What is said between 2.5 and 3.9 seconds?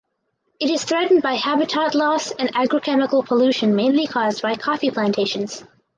agrochemical pollution